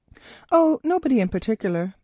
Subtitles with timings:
[0.51, 1.89] "Oh, nobody in particular.
[1.89, 1.93] Mr.